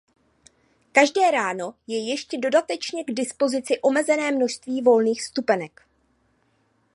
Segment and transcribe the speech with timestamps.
[0.91, 5.81] Každé ráno je ještě dodatečně k dispozici omezené množství volných vstupenek.